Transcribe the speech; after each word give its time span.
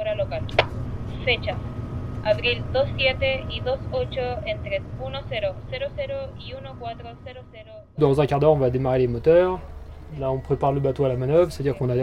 hora 0.00 0.14
local. 0.14 0.42
Fecha. 1.24 1.56
Abril 2.24 2.62
27 2.72 3.46
y 3.50 3.60
28 3.60 3.80
entre 3.92 4.44
1000 4.44 4.56
y 6.38 6.54
1400. 6.54 7.70
Dans 7.98 8.20
un 8.20 8.26
quart 8.26 8.40
d'heure, 8.40 8.52
on 8.52 8.58
va 8.58 8.70
démarrer 8.70 8.98
les 9.00 9.08
moteurs. 9.08 9.58
Là, 10.18 10.30
on 10.30 10.38
prépare 10.38 10.72
le 10.72 10.80
bateau 10.80 11.04
à 11.04 11.08
la 11.08 11.16
manœuvre, 11.16 11.50
c'est-à-dire 11.52 11.76
qu'on 11.76 11.88
a 11.88 11.94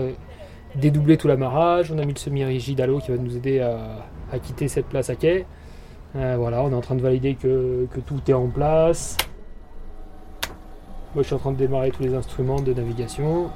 dédoublé 0.76 1.18
tout 1.18 1.28
l'amarrage, 1.28 1.92
on 1.92 1.98
a 1.98 2.06
mis 2.06 2.14
le 2.14 2.20
semi-rigide 2.20 2.80
à 2.82 2.88
l'eau 2.88 3.00
qui 3.00 3.12
va 3.12 3.18
nous 3.18 3.36
aider 3.36 3.60
à, 3.60 4.40
quitter 4.40 4.68
cette 4.68 4.88
place 4.88 5.10
à 5.10 5.16
quai. 5.16 5.46
Euh, 6.16 6.36
voilà, 6.38 6.64
on 6.64 6.72
est 6.72 6.76
en 6.76 6.82
train 6.82 6.96
de 6.96 7.02
valider 7.02 7.36
que, 7.36 7.88
tout 8.06 8.22
est 8.28 8.34
en 8.34 8.48
place. 8.48 9.18
Moi, 11.14 11.24
je 11.24 11.28
suis 11.28 11.36
en 11.36 11.40
train 11.40 11.52
de 11.52 11.58
démarrer 11.58 11.92
tous 11.92 12.04
les 12.04 12.14
instruments 12.14 12.62
de 12.62 12.74
navigation. 12.74 13.50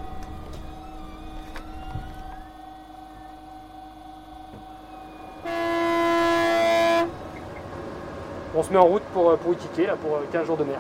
On 8.54 8.64
se 8.64 8.70
met 8.70 8.78
en 8.78 8.86
route 8.86 9.04
pour, 9.14 9.38
pour 9.38 9.54
Iquique, 9.54 9.88
là, 9.88 9.96
pour 9.96 10.20
15 10.32 10.46
jours 10.46 10.58
de 10.58 10.66
mer. 10.66 10.80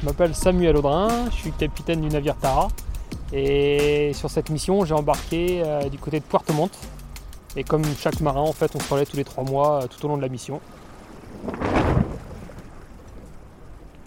Je 0.00 0.06
m'appelle 0.06 0.34
Samuel 0.34 0.76
Audrin, 0.76 1.30
je 1.30 1.36
suis 1.36 1.52
capitaine 1.52 2.02
du 2.02 2.08
navire 2.08 2.36
Tara. 2.36 2.68
Et 3.32 4.12
sur 4.12 4.28
cette 4.30 4.50
mission, 4.50 4.84
j'ai 4.84 4.94
embarqué 4.94 5.62
euh, 5.64 5.88
du 5.88 5.98
côté 5.98 6.20
de 6.20 6.24
Puerto 6.24 6.52
Montt. 6.52 6.72
Et 7.56 7.64
comme 7.64 7.84
chaque 7.98 8.20
marin, 8.20 8.40
en 8.40 8.52
fait, 8.52 8.74
on 8.74 8.80
se 8.80 8.92
relève 8.92 9.08
tous 9.08 9.16
les 9.16 9.24
trois 9.24 9.44
mois 9.44 9.82
euh, 9.82 9.86
tout 9.86 10.04
au 10.04 10.08
long 10.08 10.16
de 10.16 10.22
la 10.22 10.28
mission. 10.28 10.60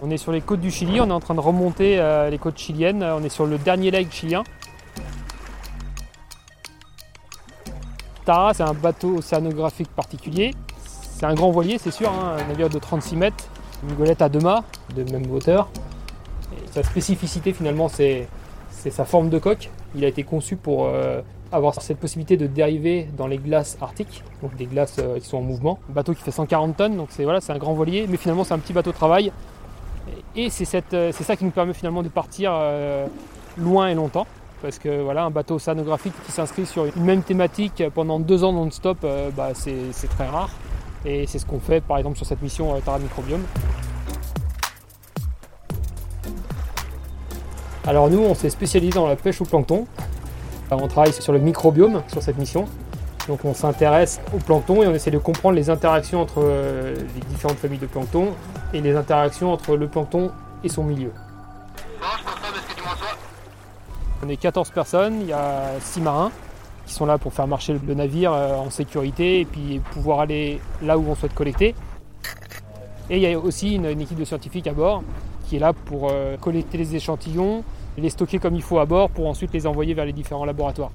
On 0.06 0.10
est 0.10 0.18
sur 0.18 0.34
les 0.34 0.42
côtes 0.42 0.60
du 0.60 0.70
Chili, 0.70 1.00
on 1.00 1.08
est 1.08 1.14
en 1.14 1.22
train 1.22 1.34
de 1.34 1.40
remonter 1.40 1.98
euh, 1.98 2.30
les 2.30 2.38
côtes 2.38 2.58
chiliennes. 2.58 3.02
On 3.04 3.24
est 3.24 3.30
sur 3.30 3.46
le 3.46 3.58
dernier 3.58 3.90
leg 3.90 4.12
chilien. 4.12 4.44
Tara, 8.26 8.54
c'est 8.54 8.64
un 8.64 8.74
bateau 8.74 9.20
océanographique 9.20 9.88
particulier. 9.88 10.54
C'est 10.86 11.26
un 11.26 11.34
grand 11.34 11.52
voilier, 11.52 11.78
c'est 11.78 11.92
sûr, 11.92 12.10
hein, 12.10 12.36
un 12.38 12.48
navire 12.50 12.68
de 12.68 12.80
36 12.80 13.16
mètres, 13.16 13.46
une 13.88 13.96
golette 13.96 14.22
à 14.22 14.28
deux 14.28 14.42
mâts 14.42 14.66
de 14.94 15.10
même 15.10 15.32
hauteur. 15.32 15.70
Sa 16.72 16.84
spécificité 16.84 17.54
finalement 17.54 17.88
c'est 17.88 18.28
sa 18.70 19.06
forme 19.06 19.30
de 19.30 19.40
coque. 19.40 19.70
Il 19.96 20.04
a 20.04 20.10
été 20.10 20.24
conçu 20.24 20.58
pour 20.58 20.86
euh, 20.86 21.22
avoir 21.54 21.82
cette 21.82 22.00
possibilité 22.00 22.36
de 22.36 22.48
dériver 22.48 23.08
dans 23.16 23.28
les 23.28 23.38
glaces 23.38 23.78
arctiques, 23.80 24.22
donc 24.42 24.54
des 24.58 24.66
glaces 24.66 24.98
euh, 25.00 25.20
qui 25.20 25.28
sont 25.28 25.38
en 25.38 25.42
mouvement. 25.42 25.80
Un 25.90 25.94
bateau 25.94 26.14
qui 26.14 26.24
fait 26.24 26.32
140 26.32 26.76
tonnes, 26.76 26.98
donc 26.98 27.08
c'est 27.12 27.24
voilà, 27.24 27.40
un 27.48 27.58
grand 27.58 27.74
voilier, 27.74 28.06
mais 28.10 28.18
finalement 28.18 28.44
c'est 28.44 28.54
un 28.54 28.60
petit 28.60 28.74
bateau 28.74 28.92
de 28.92 28.98
travail. 28.98 29.32
Et 30.36 30.50
c'est 30.50 30.94
euh, 30.94 31.12
ça 31.12 31.36
qui 31.36 31.46
nous 31.46 31.52
permet 31.52 31.74
finalement 31.74 32.04
de 32.04 32.10
partir 32.10 32.54
loin 33.58 33.88
et 33.88 33.94
longtemps. 33.94 34.28
Parce 34.62 34.80
que 34.80 35.02
voilà, 35.02 35.26
un 35.26 35.30
bateau 35.30 35.56
océanographique 35.56 36.14
qui 36.26 36.32
s'inscrit 36.32 36.66
sur 36.66 36.86
une 36.86 37.04
même 37.04 37.22
thématique 37.22 37.84
pendant 37.94 38.20
deux 38.20 38.44
ans 38.44 38.54
non-stop, 38.54 39.06
bah, 39.36 39.50
c'est 39.54 40.10
très 40.16 40.28
rare. 40.28 40.50
Et 41.06 41.28
c'est 41.28 41.38
ce 41.38 41.46
qu'on 41.46 41.60
fait 41.60 41.82
par 41.82 41.98
exemple 41.98 42.16
sur 42.16 42.26
cette 42.26 42.42
mission 42.42 42.80
Tara 42.80 42.98
Microbiome. 42.98 43.44
Alors 47.86 48.10
nous, 48.10 48.20
on 48.20 48.34
s'est 48.34 48.50
spécialisé 48.50 48.94
dans 48.94 49.08
la 49.08 49.18
pêche 49.18 49.42
au 49.42 49.46
plancton. 49.46 49.86
On 50.72 50.88
travaille 50.88 51.14
sur 51.14 51.34
le 51.34 51.40
microbiome 51.40 52.02
sur 52.08 52.24
cette 52.24 52.38
mission. 52.38 52.66
Donc 53.28 53.46
on 53.46 53.54
s'intéresse 53.54 54.20
au 54.34 54.38
plancton 54.38 54.84
et 54.84 54.88
on 54.88 54.94
essaie 54.94 55.12
de 55.12 55.18
comprendre 55.18 55.56
les 55.56 55.70
interactions 55.70 56.22
entre 56.22 56.40
euh, 56.44 56.96
les 56.96 57.22
différentes 57.30 57.58
familles 57.58 57.80
de 57.80 57.86
plancton 57.86 58.34
et 58.74 58.82
les 58.82 58.96
interactions 58.96 59.54
entre 59.54 59.76
le 59.78 59.88
plancton 59.88 60.32
et 60.64 60.70
son 60.70 60.84
milieu. 60.84 61.12
On 64.26 64.30
est 64.30 64.38
14 64.38 64.72
personnes, 64.72 65.22
il 65.22 65.28
y 65.28 65.34
a 65.34 65.80
6 65.80 66.02
marins 66.02 66.32
qui 66.86 66.94
sont 66.94 67.06
là 67.06 67.18
pour 67.18 67.34
faire 67.34 67.48
marcher 67.48 67.78
le 67.86 67.94
navire 67.94 68.34
euh, 68.34 68.56
en 68.56 68.70
sécurité 68.70 69.42
et 69.42 69.46
puis 69.46 69.80
pouvoir 69.92 70.20
aller 70.20 70.60
là 70.82 70.98
où 70.98 71.06
on 71.08 71.16
souhaite 71.16 71.34
collecter. 71.34 71.76
Et 73.10 73.18
il 73.18 73.22
y 73.22 73.34
a 73.34 73.38
aussi 73.38 73.76
une 73.76 73.86
équipe 73.86 74.18
de 74.18 74.26
scientifiques 74.26 74.68
à 74.68 74.74
bord 74.74 75.04
qui 75.48 75.58
est 75.58 75.60
là 75.60 75.74
pour 75.74 76.10
euh, 76.10 76.36
collecter 76.38 76.78
les 76.78 76.96
échantillons, 76.96 77.64
les 77.98 78.10
stocker 78.10 78.40
comme 78.40 78.56
il 78.56 78.62
faut 78.62 78.80
à 78.80 78.86
bord 78.86 79.10
pour 79.10 79.28
ensuite 79.28 79.54
les 79.54 79.68
envoyer 79.68 79.94
vers 79.94 80.06
les 80.06 80.14
différents 80.14 80.46
laboratoires. 80.46 80.92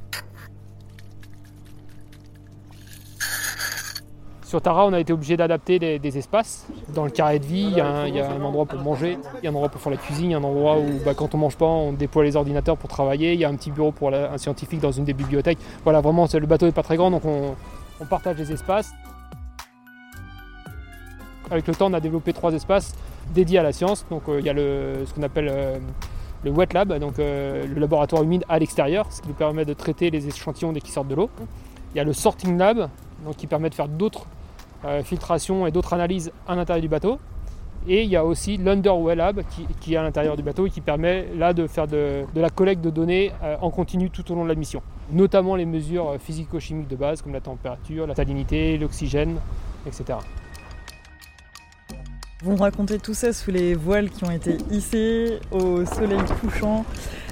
Sur 4.48 4.62
Tara, 4.62 4.86
on 4.86 4.94
a 4.94 4.98
été 4.98 5.12
obligé 5.12 5.36
d'adapter 5.36 5.78
des, 5.98 6.16
espaces. 6.16 6.66
Dans 6.94 7.04
le 7.04 7.10
carré 7.10 7.38
de 7.38 7.44
vie, 7.44 7.69
il 7.70 7.76
y, 7.76 7.82
a 7.82 7.86
un, 7.86 8.42
endroit 8.42 8.64
pour 8.64 8.81
manger, 8.81 9.19
il 9.42 9.44
y 9.44 9.47
a 9.47 9.50
un 9.50 9.53
endroit 9.53 9.69
pour 9.69 9.78
faire 9.78 9.92
la 9.92 9.98
cuisine, 9.98 10.25
il 10.25 10.31
y 10.31 10.34
a 10.34 10.38
un 10.38 10.42
endroit 10.42 10.78
où 10.78 11.04
bah, 11.04 11.12
quand 11.12 11.34
on 11.34 11.38
mange 11.38 11.59
pas, 11.59 11.66
on 11.66 11.92
déploie 11.92 12.25
les 12.25 12.34
ordinateurs 12.34 12.78
pour 12.78 12.88
travailler, 12.88 13.34
il 13.34 13.41
y 13.41 13.44
a 13.44 13.50
un 13.50 13.56
petit 13.56 13.70
bureau 13.70 13.92
pour 13.92 14.09
un 14.09 14.38
scientifique 14.38 14.81
dans 14.81 14.91
une 14.91 15.04
des 15.04 15.12
bibliothèques. 15.12 15.59
Voilà, 15.84 16.00
vraiment, 16.00 16.26
le 16.32 16.47
bateau 16.47 16.64
n'est 16.64 16.72
pas 16.72 16.82
très 16.82 16.97
grand, 16.97 17.10
donc 17.10 17.26
on, 17.26 18.06
partage 18.06 18.38
les 18.38 18.50
espaces. 18.50 18.91
Avec 21.50 21.66
le 21.66 21.75
temps, 21.75 21.91
on 21.91 21.92
a 21.92 22.00
développé 22.00 22.32
trois 22.32 22.54
espaces 22.54 22.94
dédié 23.34 23.59
à 23.59 23.62
la 23.62 23.72
science. 23.72 24.06
Donc 24.09 24.22
euh, 24.30 24.41
il 24.41 24.47
y 24.47 24.48
a 24.48 24.54
ce 24.54 25.12
qu'on 25.12 25.25
appelle 25.25 25.50
euh, 25.53 25.78
le 26.42 26.50
wet 26.50 26.69
lab, 26.72 26.98
donc 26.98 27.19
euh, 27.19 27.66
le 27.66 27.78
laboratoire 27.78 28.22
humide 28.22 28.47
à 28.48 28.59
l'extérieur, 28.59 29.12
ce 29.12 29.20
qui 29.20 29.28
nous 29.28 29.34
permet 29.34 29.66
de 29.66 29.75
traiter 29.75 30.10
les 30.10 30.26
échantillons 30.26 30.72
dès 30.72 30.80
qu'ils 30.80 30.94
sortent 30.94 31.09
de 31.09 31.16
l'eau. 31.16 31.28
Il 31.94 31.98
y 31.98 32.00
a 32.00 32.04
le 32.04 32.15
sorting 32.15 32.56
lab, 32.56 32.88
donc 33.26 33.36
qui 33.36 33.47
permet 33.47 33.69
de 33.69 33.75
faire 33.75 33.88
d'autres 33.88 34.26
filtrations 35.03 35.66
et 35.66 35.71
d'autres 35.71 35.93
analyses 35.93 36.33
à 36.47 36.55
l'intérieur 36.55 36.83
du 36.83 36.89
bateau. 36.89 37.19
Et 37.87 38.03
il 38.03 38.11
y 38.11 38.16
a 38.16 38.25
aussi 38.25 38.56
l'Underway 38.56 39.15
Lab 39.15 39.43
qui, 39.81 39.94
est 39.94 39.97
à 39.97 40.03
l'intérieur 40.03 40.37
du 40.37 40.43
bateau 40.43 40.66
et 40.66 40.71
qui 40.71 40.81
permet 40.81 41.27
là 41.37 41.53
de 41.53 41.66
faire 41.66 41.87
de, 41.87 42.25
de 42.34 42.41
la 42.41 42.50
collecte 42.50 42.83
de 42.83 42.91
données 42.91 43.33
en 43.62 43.71
continu 43.71 44.11
tout 44.11 44.31
au 44.31 44.34
long 44.34 44.44
de 44.44 44.49
la 44.49 44.55
mission. 44.55 44.83
Notamment 45.11 45.56
les 45.56 45.65
mesures 45.65 46.16
physico-chimiques 46.19 46.89
de 46.89 46.97
base 46.97 47.22
comme 47.22 47.33
la 47.33 47.41
température, 47.41 48.06
la 48.06 48.15
salinité, 48.15 48.77
l'oxygène, 48.77 49.37
etc. 49.87 50.19
Vous 52.44 52.53
me 52.53 52.60
racontez 52.60 53.00
tout 53.00 53.15
ça 53.15 53.32
sous 53.32 53.50
les 53.50 53.75
voiles 53.75 54.10
qui 54.10 54.22
ont 54.22 54.31
été 54.31 54.59
hissées 54.71 55.41
au 55.50 55.84
soleil 55.84 56.21
couchant. 56.41 56.84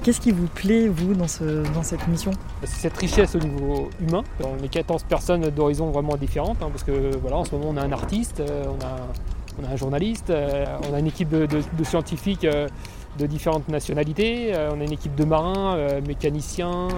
Qu'est-ce 0.03 0.21
qui 0.21 0.33
vous 0.33 0.49
plaît, 0.49 0.89
vous, 0.89 1.15
dans, 1.15 1.29
ce, 1.29 1.63
dans 1.73 1.85
cette 1.85 2.09
mission? 2.09 2.33
C'est 2.65 2.81
cette 2.81 2.97
richesse 2.97 3.37
au 3.37 3.39
niveau 3.39 3.89
humain. 4.01 4.25
On 4.43 4.61
est 4.65 4.69
14 4.69 5.05
personnes 5.05 5.49
d'horizons 5.51 5.93
vraiment 5.93 6.17
différentes, 6.17 6.61
hein, 6.61 6.71
parce 6.73 6.83
que 6.83 7.17
voilà, 7.19 7.37
en 7.37 7.45
ce 7.45 7.55
moment, 7.55 7.69
on 7.69 7.77
a 7.77 7.83
un 7.83 7.93
artiste, 7.93 8.41
euh, 8.41 8.65
on 8.67 8.85
a, 8.85 9.63
on 9.63 9.71
a 9.71 9.75
un 9.75 9.77
journaliste, 9.77 10.31
euh, 10.31 10.65
on 10.91 10.93
a 10.93 10.99
une 10.99 11.07
équipe 11.07 11.29
de, 11.29 11.85
scientifiques 11.85 12.45
euh, 12.45 12.67
de 13.17 13.27
différentes 13.27 13.69
nationalités, 13.69 14.55
on 14.73 14.81
a 14.81 14.85
une 14.85 14.93
équipe 14.93 15.15
de 15.15 15.25
marins, 15.25 16.01
mécaniciens, 16.07 16.89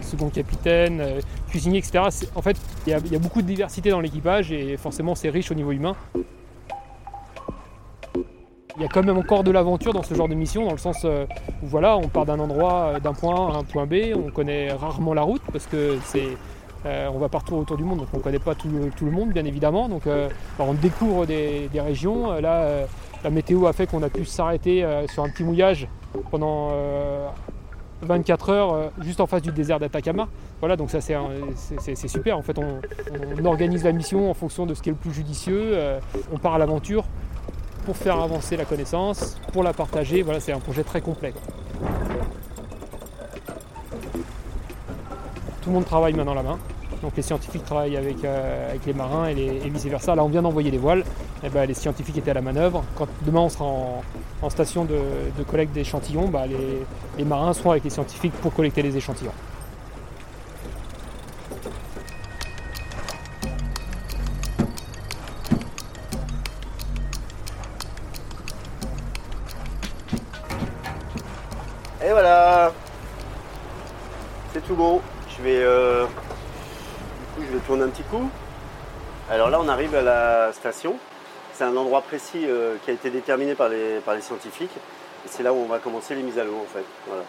second 0.00 0.30
capitaine, 0.30 1.02
cuisiniers, 1.50 1.78
etc. 1.78 2.00
En 2.34 2.42
fait, 2.42 2.56
il 2.86 2.92
y, 3.12 3.14
a 3.14 3.18
beaucoup 3.18 3.42
de 3.42 3.46
diversité 3.46 3.90
dans 3.90 4.00
l'équipage 4.00 4.50
et 4.50 4.76
forcément, 4.76 5.14
c'est 5.14 5.28
riche 5.28 5.52
au 5.52 5.54
niveau 5.54 5.70
humain 5.70 5.94
il 8.78 8.82
y 8.82 8.84
a 8.84 8.88
quand 8.88 9.02
même 9.02 9.18
encore 9.18 9.42
de 9.42 9.50
l'aventure 9.50 9.92
dans 9.92 10.04
ce 10.04 10.14
genre 10.14 10.28
de 10.28 10.34
mission, 10.34 10.64
dans 10.64 10.72
le 10.72 10.78
sens 10.78 11.02
euh, 11.04 11.26
où 11.62 11.66
voilà, 11.66 11.96
on 11.96 12.08
part 12.08 12.26
d'un 12.26 12.38
endroit, 12.38 12.92
euh, 12.94 13.00
d'un 13.00 13.12
point 13.12 13.34
A 13.34 13.54
à 13.54 13.58
un 13.58 13.64
point 13.64 13.86
B, 13.86 13.94
on 14.14 14.30
connaît 14.30 14.72
rarement 14.72 15.14
la 15.14 15.22
route 15.22 15.42
parce 15.52 15.66
que 15.66 15.98
c'est 16.04 16.28
euh, 16.86 17.08
on 17.12 17.18
va 17.18 17.28
partout 17.28 17.56
autour 17.56 17.76
du 17.76 17.82
monde, 17.82 17.98
donc 17.98 18.08
on 18.12 18.18
ne 18.18 18.22
connaît 18.22 18.38
pas 18.38 18.54
tout, 18.54 18.68
le 18.68 19.10
monde, 19.10 19.30
bien 19.30 19.44
évidemment. 19.44 19.88
Donc 19.88 20.02
on 20.60 20.74
découvre 20.74 21.26
des, 21.26 21.68
régions. 21.74 22.40
là, 22.40 22.86
la 23.24 23.30
météo 23.30 23.66
a 23.66 23.72
fait 23.72 23.88
qu'on 23.88 24.02
a 24.04 24.08
pu 24.08 24.24
s'arrêter 24.24 24.86
sur 25.12 25.24
un 25.24 25.28
petit 25.28 25.42
mouillage 25.42 25.88
pendant 26.30 26.70
24 28.02 28.50
heures 28.50 28.90
juste 29.00 29.20
en 29.20 29.26
face 29.26 29.42
du 29.42 29.50
désert 29.50 29.80
d'Atacama. 29.80 30.28
Voilà, 30.60 30.76
donc 30.76 30.90
ça 30.90 31.00
c'est 31.00 32.08
super. 32.08 32.38
En 32.38 32.42
fait, 32.42 32.56
on, 32.58 32.80
on, 33.42 33.44
organise 33.44 33.82
la 33.82 33.90
mission 33.90 34.30
en 34.30 34.34
fonction 34.34 34.64
de 34.64 34.74
ce 34.74 34.80
qui 34.80 34.90
est 34.90 34.92
le 34.92 34.98
plus 34.98 35.12
judicieux. 35.12 35.76
on 36.32 36.38
part 36.38 36.54
à 36.54 36.58
l'aventure 36.58 37.06
pour 37.88 37.96
faire 37.96 38.20
avancer 38.20 38.54
la 38.54 38.66
connaissance, 38.66 39.38
pour 39.50 39.62
la 39.62 39.72
partager. 39.72 40.20
Voilà, 40.20 40.40
c'est 40.40 40.52
un 40.52 40.60
projet 40.60 40.84
très 40.84 41.00
complet. 41.00 41.32
Tout 45.62 45.70
le 45.70 45.72
monde 45.72 45.86
travaille 45.86 46.12
main 46.12 46.26
dans 46.26 46.34
la 46.34 46.42
main. 46.42 46.58
Donc 47.00 47.12
les 47.16 47.22
scientifiques 47.22 47.64
travaillent 47.64 47.96
avec, 47.96 48.22
euh, 48.26 48.74
les 48.86 48.92
marins 48.92 49.28
et, 49.28 49.70
vice 49.70 49.86
versa. 49.86 50.14
Là 50.14 50.22
on 50.22 50.28
vient 50.28 50.42
d'envoyer 50.42 50.70
les 50.70 50.76
voiles. 50.76 51.02
Eh 51.42 51.48
ben, 51.48 51.64
les 51.64 51.72
scientifiques 51.72 52.18
étaient 52.18 52.32
à 52.32 52.34
la 52.34 52.42
manœuvre. 52.42 52.84
Quand 52.94 53.08
demain 53.24 53.40
on 53.40 53.48
sera 53.48 53.64
en, 53.64 54.50
station 54.50 54.84
de, 54.84 55.42
collecte 55.44 55.72
d'échantillons, 55.72 56.28
bah, 56.28 56.44
les 57.16 57.24
marins 57.24 57.54
seront 57.54 57.70
avec 57.70 57.84
les 57.84 57.90
scientifiques 57.90 58.34
pour 58.42 58.52
collecter 58.52 58.82
les 58.82 58.98
échantillons. 58.98 59.32
Et 72.08 72.10
voilà 72.10 72.72
C'est 74.54 74.66
tout 74.66 74.74
beau. 74.74 75.02
Je 75.36 75.42
vais, 75.42 75.62
euh, 75.62 76.06
du 76.06 76.08
coup, 76.08 77.42
je 77.46 77.52
vais 77.58 77.64
tourner 77.66 77.82
un 77.82 77.88
petit 77.88 78.02
coup. 78.04 78.30
Alors 79.30 79.50
là, 79.50 79.60
on 79.60 79.68
arrive 79.68 79.94
à 79.94 80.00
la 80.00 80.50
station. 80.54 80.96
C'est 81.52 81.64
un 81.64 81.76
endroit 81.76 82.00
précis 82.00 82.46
euh, 82.46 82.76
qui 82.82 82.90
a 82.90 82.94
été 82.94 83.10
déterminé 83.10 83.54
par 83.54 83.68
les, 83.68 83.98
par 84.00 84.14
les 84.14 84.22
scientifiques. 84.22 84.74
Et 84.74 85.28
c'est 85.28 85.42
là 85.42 85.52
où 85.52 85.56
on 85.56 85.66
va 85.66 85.80
commencer 85.80 86.14
les 86.14 86.22
mises 86.22 86.38
à 86.38 86.44
l'eau 86.44 86.56
en 86.62 86.72
fait. 86.72 86.84
Voilà. 87.06 87.24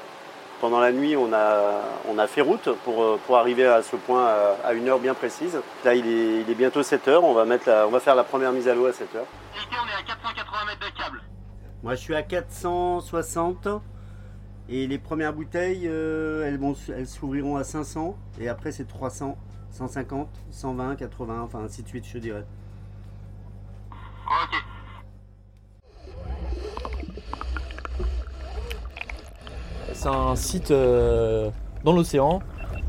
Pendant 0.62 0.80
la 0.80 0.94
nuit, 0.94 1.18
on 1.18 1.34
a, 1.34 1.82
on 2.10 2.18
a 2.18 2.28
fait 2.28 2.42
route 2.42 2.70
pour, 2.86 3.04
euh, 3.04 3.20
pour 3.28 3.38
arriver 3.38 3.68
à 3.68 3.82
ce 3.84 3.98
point 3.98 4.26
à, 4.28 4.56
à 4.70 4.72
une 4.74 4.88
heure 4.88 5.00
bien 5.00 5.14
précise. 5.14 5.60
Là, 5.84 5.94
il 5.94 6.08
est, 6.08 6.42
il 6.42 6.50
est 6.50 6.56
bientôt 6.56 6.84
7 6.84 7.06
heures. 7.10 7.26
On 7.26 7.34
va, 7.34 7.44
mettre 7.44 7.68
la- 7.68 7.86
on 7.86 7.92
va 7.92 8.00
faire 8.00 8.16
la 8.16 8.24
première 8.24 8.54
mise 8.54 8.70
à 8.70 8.76
l'eau 8.76 8.86
à 8.86 8.94
7 8.94 9.14
heures. 9.16 9.26
Ici, 9.58 9.68
on 9.74 9.88
est 9.90 10.00
à 10.02 10.04
480 10.08 10.66
mètres 10.68 10.80
de 10.90 10.98
câble. 10.98 11.22
Moi, 11.84 11.96
je 11.96 12.00
suis 12.00 12.16
à 12.16 12.24
460. 12.24 13.68
Et 14.70 14.86
les 14.88 15.00
premières 15.00 15.34
bouteilles, 15.34 15.88
euh, 15.88 16.46
elles, 16.48 16.58
vont, 16.60 16.76
elles 16.96 17.08
s'ouvriront 17.08 17.56
à 17.58 17.64
500. 17.64 18.16
Et 18.40 18.48
après, 18.50 18.72
c'est 18.72 18.86
300, 18.88 19.38
150, 19.72 20.28
120, 20.52 20.96
80, 20.96 21.42
enfin 21.42 21.60
ainsi 21.64 21.82
de 21.84 21.88
suite, 21.88 22.06
je 22.08 22.20
dirais. 22.20 22.46
Ok. 24.28 24.64
C'est 29.94 30.08
un 30.08 30.36
site 30.36 30.72
euh, 30.72 31.50
dans 31.84 31.94
l'océan 31.94 32.40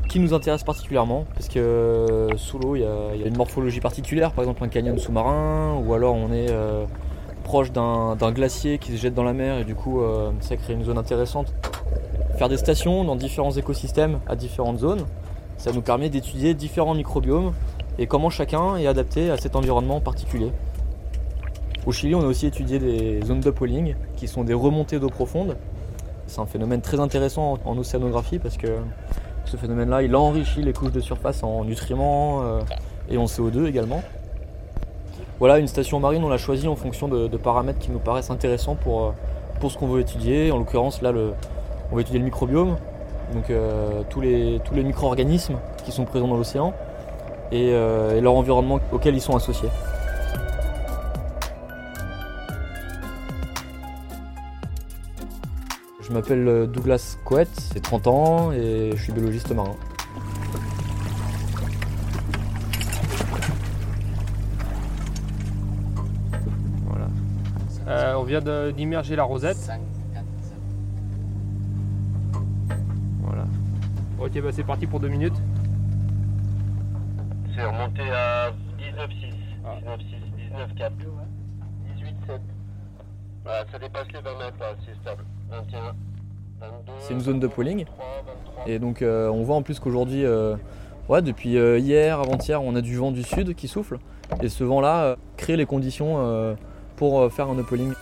qui 0.07 0.19
nous 0.19 0.33
intéresse 0.33 0.63
particulièrement 0.63 1.25
parce 1.33 1.47
que 1.47 1.59
euh, 1.59 2.37
sous 2.37 2.59
l'eau 2.59 2.75
il 2.75 2.81
y, 2.81 2.85
a- 2.85 3.15
il 3.15 3.21
y 3.21 3.23
a 3.23 3.27
une 3.27 3.37
morphologie 3.37 3.79
particulière, 3.79 4.31
par 4.33 4.43
exemple 4.43 4.63
un 4.63 4.67
canyon 4.67 4.97
sous-marin 4.97 5.75
ou 5.83 5.93
alors 5.93 6.15
on 6.15 6.31
est 6.31 6.51
euh, 6.51 6.85
proche 7.43 7.71
d'un 7.71 8.15
d'un 8.15 8.31
glacier 8.31 8.77
qui 8.77 8.91
se 8.91 8.97
jette 8.97 9.13
dans 9.13 9.23
la 9.23 9.33
mer 9.33 9.57
et 9.59 9.63
du 9.63 9.75
coup 9.75 10.01
euh, 10.01 10.31
ça 10.41 10.57
crée 10.57 10.73
une 10.73 10.83
zone 10.83 10.97
intéressante. 10.97 11.53
Faire 12.41 12.49
des 12.49 12.57
stations 12.57 13.03
dans 13.03 13.15
différents 13.15 13.51
écosystèmes 13.51 14.19
à 14.25 14.35
différentes 14.35 14.79
zones, 14.79 15.05
ça 15.57 15.71
nous 15.71 15.83
permet 15.83 16.09
d'étudier 16.09 16.55
différents 16.55 16.95
microbiomes 16.95 17.53
et 17.99 18.07
comment 18.07 18.31
chacun 18.31 18.77
est 18.77 18.87
adapté 18.87 19.29
à 19.29 19.37
cet 19.37 19.55
environnement 19.55 20.01
particulier. 20.01 20.51
Au 21.85 21.91
Chili, 21.91 22.15
on 22.15 22.21
a 22.21 22.25
aussi 22.25 22.47
étudié 22.47 22.79
des 22.79 23.21
zones 23.21 23.41
d'upwelling 23.41 23.93
qui 24.15 24.27
sont 24.27 24.43
des 24.43 24.55
remontées 24.55 24.97
d'eau 24.97 25.09
profonde 25.09 25.55
c'est 26.25 26.39
un 26.39 26.47
phénomène 26.47 26.81
très 26.81 26.99
intéressant 26.99 27.59
en 27.63 27.77
océanographie 27.77 28.39
parce 28.39 28.57
que 28.57 28.69
ce 29.45 29.55
phénomène-là, 29.55 30.01
il 30.01 30.15
enrichit 30.15 30.63
les 30.63 30.73
couches 30.73 30.93
de 30.93 30.99
surface 30.99 31.43
en 31.43 31.63
nutriments 31.63 32.41
euh, 32.41 32.61
et 33.11 33.19
en 33.19 33.25
CO2 33.25 33.67
également. 33.67 34.01
Voilà, 35.37 35.59
une 35.59 35.67
station 35.67 35.99
marine, 35.99 36.23
on 36.23 36.29
l'a 36.29 36.39
choisie 36.39 36.67
en 36.67 36.75
fonction 36.75 37.07
de, 37.07 37.27
de 37.27 37.37
paramètres 37.37 37.77
qui 37.77 37.91
nous 37.91 37.99
paraissent 37.99 38.31
intéressants 38.31 38.73
pour, 38.73 39.03
euh, 39.03 39.11
pour 39.59 39.71
ce 39.71 39.77
qu'on 39.77 39.85
veut 39.85 40.01
étudier. 40.01 40.51
En 40.51 40.57
l'occurrence, 40.57 41.03
là, 41.03 41.11
le- 41.11 41.33
on 41.91 41.95
va 41.95 42.01
étudier 42.01 42.19
le 42.19 42.25
microbiome, 42.25 42.77
donc 43.33 43.49
euh, 43.49 44.03
tous 44.09 44.21
les, 44.21 44.59
tous 44.63 44.73
les 44.73 44.83
micro-organismes 44.83 45.57
qui 45.83 45.91
sont 45.91 46.05
présents 46.05 46.27
dans 46.27 46.37
l'océan 46.37 46.73
et, 47.51 47.71
euh, 47.73 48.17
et 48.17 48.21
leur 48.21 48.35
environnement 48.35 48.79
auquel 48.91 49.15
ils 49.15 49.21
sont 49.21 49.35
associés. 49.35 49.69
Je 56.01 56.13
m'appelle 56.13 56.47
euh, 56.47 56.67
Douglas 56.67 57.17
Coët, 57.23 57.49
j'ai 57.73 57.79
30 57.79 58.07
ans 58.07 58.51
et 58.51 58.91
je 58.95 59.01
suis 59.01 59.13
biologiste 59.13 59.53
marin. 59.53 59.75
Voilà. 66.85 67.07
Euh, 67.87 68.13
on 68.15 68.23
vient 68.23 68.41
d'immerger 68.73 69.15
la 69.15 69.23
rosette. 69.23 69.69
Ok, 74.23 74.39
bah 74.39 74.49
c'est 74.51 74.63
parti 74.63 74.85
pour 74.85 74.99
deux 74.99 75.07
minutes. 75.07 75.33
C'est 77.55 77.65
remonté 77.65 78.01
à 78.11 78.51
19,6. 78.77 79.33
Ah. 79.65 79.77
19,6, 79.83 80.77
19,4. 80.77 80.91
18,7. 81.97 82.39
Voilà, 83.43 83.65
ça 83.71 83.79
dépasse 83.79 84.07
les 84.13 84.21
20 84.21 84.37
mètres 84.37 84.57
là, 84.59 84.75
c'est 84.85 84.95
stable. 85.01 85.23
21, 85.49 85.79
22. 86.59 86.91
C'est 86.99 87.13
une 87.13 87.19
zone 87.19 87.39
de 87.39 87.47
pooling. 87.47 87.79
23, 87.79 88.05
23. 88.45 88.67
Et 88.67 88.77
donc 88.77 89.01
euh, 89.01 89.27
on 89.29 89.41
voit 89.41 89.55
en 89.55 89.63
plus 89.63 89.79
qu'aujourd'hui, 89.79 90.23
euh, 90.23 90.55
ouais, 91.09 91.23
depuis 91.23 91.57
euh, 91.57 91.79
hier, 91.79 92.19
avant-hier, 92.19 92.61
on 92.61 92.75
a 92.75 92.81
du 92.81 92.97
vent 92.97 93.11
du 93.11 93.23
sud 93.23 93.55
qui 93.55 93.67
souffle. 93.67 93.97
Et 94.43 94.49
ce 94.49 94.63
vent-là 94.63 95.03
euh, 95.03 95.15
crée 95.35 95.57
les 95.57 95.65
conditions 95.65 96.17
euh, 96.19 96.53
pour 96.95 97.21
euh, 97.21 97.29
faire 97.29 97.49
un 97.49 97.57
upwelling. 97.57 97.93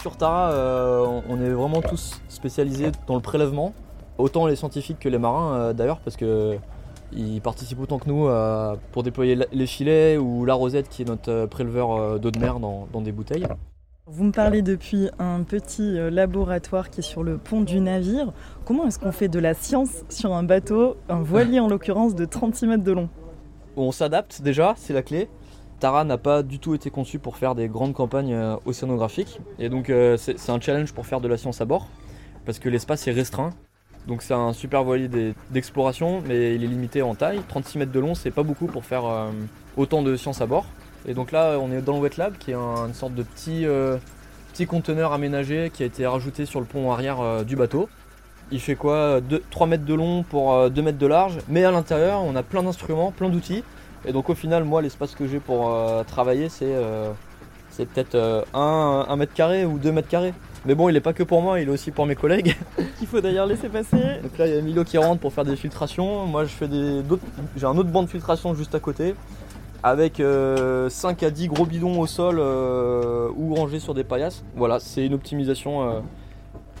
Sur 0.00 0.16
Tara, 0.16 0.50
euh, 0.50 1.20
on 1.28 1.40
est 1.40 1.50
vraiment 1.50 1.82
tous 1.82 2.22
spécialisés 2.28 2.90
dans 3.06 3.14
le 3.14 3.20
prélèvement, 3.20 3.74
autant 4.18 4.46
les 4.46 4.56
scientifiques 4.56 4.98
que 4.98 5.08
les 5.08 5.18
marins 5.18 5.54
euh, 5.54 5.72
d'ailleurs, 5.72 6.00
parce 6.00 6.16
que 6.16 6.56
ils 7.14 7.40
participent 7.42 7.80
autant 7.80 7.98
que 7.98 8.08
nous 8.08 8.26
euh, 8.26 8.74
pour 8.92 9.02
déployer 9.02 9.38
les 9.52 9.66
filets 9.66 10.16
ou 10.16 10.44
la 10.46 10.54
rosette 10.54 10.88
qui 10.88 11.02
est 11.02 11.04
notre 11.04 11.30
euh, 11.30 11.46
préleveur 11.46 11.92
euh, 11.92 12.18
d'eau 12.18 12.30
de 12.30 12.38
mer 12.38 12.58
dans- 12.58 12.86
dans 12.92 13.02
des 13.02 13.12
bouteilles. 13.12 13.46
Vous 14.06 14.24
me 14.24 14.32
parlez 14.32 14.62
depuis 14.62 15.10
un 15.18 15.42
petit 15.42 15.94
laboratoire 16.10 16.90
qui 16.90 17.00
est 17.00 17.04
sur 17.04 17.22
le 17.22 17.38
pont 17.38 17.60
du 17.60 17.78
navire. 17.80 18.32
Comment 18.64 18.86
est-ce 18.86 18.98
qu'on 18.98 19.12
fait 19.12 19.28
de 19.28 19.38
la 19.38 19.54
science 19.54 19.90
sur 20.08 20.32
un 20.34 20.42
bateau, 20.42 20.96
un 21.08 21.22
voilier 21.22 21.60
en 21.60 21.68
l'occurrence 21.68 22.14
de 22.16 22.24
36 22.24 22.66
mètres 22.66 22.82
de 22.82 22.92
long? 22.92 23.08
On 23.76 23.92
s'adapte 23.92 24.42
déjà, 24.42 24.74
c'est 24.76 24.92
la 24.92 25.02
clé. 25.02 25.28
Tara 25.78 26.02
n'a 26.04 26.18
pas 26.18 26.42
du 26.42 26.58
tout 26.58 26.74
été 26.74 26.90
conçu 26.90 27.18
pour 27.20 27.36
faire 27.36 27.54
des 27.54 27.68
grandes 27.68 27.94
campagnes 27.94 28.36
océanographiques. 28.66 29.40
Et 29.60 29.68
donc 29.68 29.88
euh, 29.88 30.16
c'est 30.16 30.50
un 30.50 30.60
challenge 30.60 30.92
pour 30.92 31.06
faire 31.06 31.20
de 31.20 31.28
la 31.28 31.36
science 31.36 31.60
à 31.60 31.64
bord, 31.64 31.86
parce 32.44 32.58
que 32.58 32.68
l'espace 32.68 33.06
est 33.06 33.12
restreint. 33.12 33.50
Donc 34.06 34.22
c'est 34.22 34.34
un 34.34 34.52
super 34.52 34.82
voilier 34.82 35.08
d'exploration, 35.50 36.22
mais 36.26 36.54
il 36.54 36.64
est 36.64 36.66
limité 36.66 37.02
en 37.02 37.14
taille. 37.14 37.40
36 37.48 37.78
mètres 37.78 37.92
de 37.92 38.00
long, 38.00 38.14
c'est 38.14 38.30
pas 38.32 38.42
beaucoup 38.42 38.66
pour 38.66 38.84
faire 38.84 39.04
euh, 39.06 39.30
autant 39.76 40.02
de 40.02 40.16
science 40.16 40.40
à 40.40 40.46
bord. 40.46 40.66
Et 41.06 41.14
donc 41.14 41.30
là, 41.32 41.56
on 41.60 41.70
est 41.72 41.80
dans 41.82 41.94
le 41.94 42.00
Wet 42.00 42.16
Lab, 42.16 42.36
qui 42.38 42.50
est 42.50 42.54
un- 42.54 42.86
une 42.88 42.94
sorte 42.94 43.14
de 43.14 43.22
petit, 43.22 43.64
euh, 43.66 43.96
petit 44.52 44.66
conteneur 44.66 45.12
aménagé 45.12 45.70
qui 45.72 45.82
a 45.82 45.86
été 45.86 46.06
rajouté 46.06 46.46
sur 46.46 46.60
le 46.60 46.66
pont 46.66 46.90
arrière 46.92 47.20
euh, 47.20 47.44
du 47.44 47.54
bateau. 47.56 47.88
Il 48.50 48.60
fait 48.60 48.74
quoi 48.74 49.20
3 49.50 49.66
mètres 49.66 49.84
de 49.86 49.94
long 49.94 50.24
pour 50.24 50.52
euh, 50.52 50.68
2 50.68 50.82
mètres 50.82 50.98
de 50.98 51.06
large, 51.06 51.38
mais 51.48 51.64
à 51.64 51.70
l'intérieur, 51.70 52.22
on 52.22 52.34
a 52.36 52.42
plein 52.42 52.62
d'instruments, 52.62 53.12
plein 53.12 53.28
d'outils. 53.28 53.62
Et 54.04 54.12
donc 54.12 54.28
au 54.30 54.34
final, 54.34 54.64
moi, 54.64 54.82
l'espace 54.82 55.14
que 55.14 55.26
j'ai 55.28 55.38
pour 55.38 55.72
travailler, 56.08 56.48
c'est 56.48 56.74
c'est 57.70 57.86
peut-être 57.88 58.14
euh, 58.16 58.42
1, 58.52 59.16
mètre 59.16 59.32
carré 59.32 59.64
ou 59.64 59.78
2 59.78 59.92
mètres 59.92 60.08
carrés. 60.08 60.34
Mais 60.66 60.74
bon, 60.74 60.88
il 60.90 60.96
est 60.96 61.00
pas 61.00 61.12
que 61.14 61.22
pour 61.22 61.40
moi, 61.40 61.58
il 61.60 61.68
est 61.68 61.72
aussi 61.72 61.90
pour 61.92 62.04
mes 62.04 62.14
collègues. 62.16 62.54
Qu'il 63.02 63.08
faut 63.08 63.20
d'ailleurs 63.20 63.46
laisser 63.46 63.68
passer. 63.68 64.20
Donc 64.22 64.38
là, 64.38 64.46
il 64.46 64.54
y 64.54 64.56
a 64.56 64.60
Milo 64.60 64.84
qui 64.84 64.96
rentre 64.96 65.20
pour 65.20 65.32
faire 65.32 65.42
des 65.42 65.56
filtrations. 65.56 66.24
Moi, 66.24 66.44
je 66.44 66.50
fais 66.50 66.68
des 66.68 67.02
j'ai 67.56 67.66
un 67.66 67.76
autre 67.76 67.90
banc 67.90 68.04
de 68.04 68.08
filtration 68.08 68.54
juste 68.54 68.76
à 68.76 68.78
côté, 68.78 69.16
avec 69.82 70.20
euh, 70.20 70.88
5 70.88 71.20
à 71.24 71.30
10 71.32 71.48
gros 71.48 71.66
bidons 71.66 71.98
au 71.98 72.06
sol 72.06 72.36
euh, 72.38 73.28
ou 73.36 73.56
rangés 73.56 73.80
sur 73.80 73.92
des 73.92 74.04
paillasses. 74.04 74.44
Voilà, 74.54 74.78
c'est 74.78 75.04
une 75.04 75.14
optimisation 75.14 75.82
euh, 75.82 76.00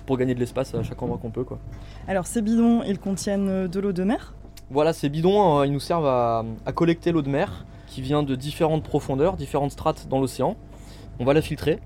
pour 0.06 0.16
gagner 0.16 0.36
de 0.36 0.38
l'espace 0.38 0.72
à 0.76 0.84
chaque 0.84 1.02
endroit 1.02 1.18
qu'on 1.20 1.32
peut, 1.32 1.42
quoi. 1.42 1.58
Alors 2.06 2.28
ces 2.28 2.40
bidons, 2.40 2.84
ils 2.84 3.00
contiennent 3.00 3.48
euh, 3.48 3.66
de 3.66 3.80
l'eau 3.80 3.90
de 3.90 4.04
mer? 4.04 4.32
Voilà, 4.70 4.92
ces 4.92 5.08
bidons, 5.08 5.58
euh, 5.58 5.66
ils 5.66 5.72
nous 5.72 5.80
servent 5.80 6.06
à, 6.06 6.44
à 6.64 6.70
collecter 6.70 7.10
l'eau 7.10 7.22
de 7.22 7.30
mer 7.30 7.66
qui 7.88 8.00
vient 8.00 8.22
de 8.22 8.36
différentes 8.36 8.84
profondeurs, 8.84 9.36
différentes 9.36 9.72
strates 9.72 10.06
dans 10.08 10.20
l'océan. 10.20 10.56
On 11.18 11.24
va 11.24 11.34
la 11.34 11.42
filtrer 11.42 11.80